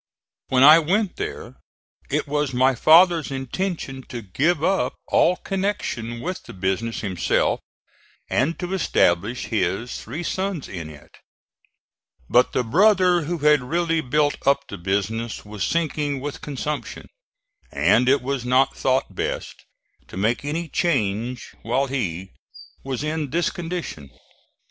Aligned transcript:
When 0.47 0.63
I 0.63 0.79
went 0.79 1.17
there 1.17 1.57
it 2.09 2.25
was 2.27 2.55
my 2.55 2.73
father's 2.73 3.29
intention 3.29 4.01
to 4.09 4.23
give 4.23 4.63
up 4.63 4.95
all 5.09 5.35
connection 5.35 6.21
with 6.21 6.41
the 6.41 6.53
business 6.53 7.01
himself, 7.01 7.59
and 8.27 8.57
to 8.57 8.73
establish 8.73 9.45
his 9.53 10.01
three 10.01 10.23
sons 10.23 10.67
in 10.67 10.89
it: 10.89 11.11
but 12.27 12.51
the 12.51 12.63
brother 12.63 13.25
who 13.25 13.37
had 13.37 13.61
really 13.61 14.01
built 14.01 14.37
up 14.43 14.67
the 14.67 14.79
business 14.79 15.45
was 15.45 15.63
sinking 15.63 16.19
with 16.19 16.41
consumption, 16.41 17.07
and 17.71 18.09
it 18.09 18.23
was 18.23 18.43
not 18.43 18.75
thought 18.75 19.13
best 19.13 19.53
to 20.07 20.17
make 20.17 20.43
any 20.43 20.67
change 20.67 21.53
while 21.61 21.85
he 21.85 22.31
was 22.83 23.03
in 23.03 23.29
this 23.29 23.51
condition. 23.51 24.09